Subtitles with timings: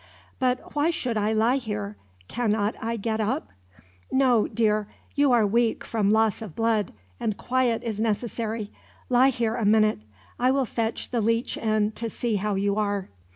[0.39, 1.95] "But why should I lie here?
[2.27, 3.49] Cannot I get up?"
[4.11, 4.87] "No, dear.
[5.13, 8.71] You are weak from loss of blood, and quiet is necessary.
[9.09, 9.99] Lie here a minute.
[10.39, 13.09] I will fetch the leech in, to see how you are."